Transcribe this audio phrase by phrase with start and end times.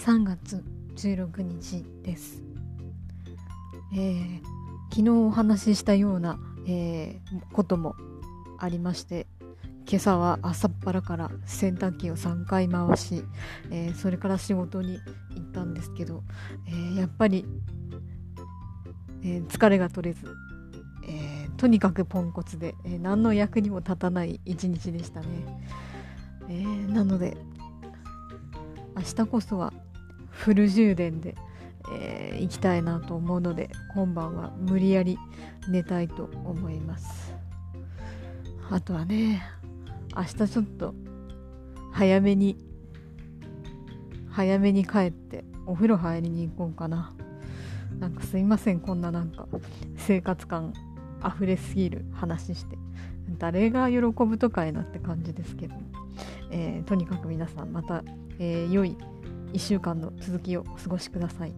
[0.00, 0.64] 3月
[0.96, 2.42] 16日です、
[3.92, 4.40] えー、
[4.88, 7.96] 昨日お話ししたような、えー、ことも
[8.58, 9.26] ありまして
[9.86, 13.24] 今朝は朝っぱらから洗濯機を3回回し、
[13.70, 15.00] えー、それから仕事に
[15.34, 16.22] 行ったんですけど、
[16.66, 17.44] え、やっぱり、
[19.22, 20.34] え、疲れが取れず、
[21.08, 25.26] えとにかくポンコツで、え何の役にも立たない一日でしたね、
[26.48, 27.36] えなので
[28.96, 29.72] 明日こそは
[30.40, 31.34] フル充電で、
[31.92, 35.18] えー、行きたいなと思うので今晩は無理やり
[35.68, 37.34] 寝たいと思います。
[38.70, 39.42] あとはね
[40.16, 40.94] 明日ちょっと
[41.92, 42.56] 早めに
[44.30, 47.12] 早めに帰ってお風呂入りに行こうかな。
[47.98, 49.46] なんかすいませんこんななんか
[49.96, 50.72] 生活感
[51.26, 52.78] 溢れすぎる話して。
[53.38, 55.74] 誰が喜ぶとかいなって感じですけど、
[56.50, 58.02] えー、とにかく皆さんまた、
[58.38, 58.96] えー、良い
[59.52, 61.52] 1週間の続きをお過ごしください。